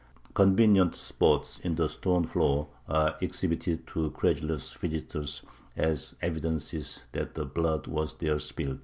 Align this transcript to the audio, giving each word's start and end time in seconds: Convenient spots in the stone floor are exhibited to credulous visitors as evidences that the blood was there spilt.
Convenient 0.33 0.95
spots 0.95 1.59
in 1.59 1.75
the 1.75 1.87
stone 1.87 2.25
floor 2.25 2.69
are 2.89 3.15
exhibited 3.21 3.85
to 3.85 4.09
credulous 4.09 4.73
visitors 4.73 5.43
as 5.77 6.15
evidences 6.23 7.03
that 7.11 7.35
the 7.35 7.45
blood 7.45 7.85
was 7.85 8.15
there 8.15 8.39
spilt. 8.39 8.79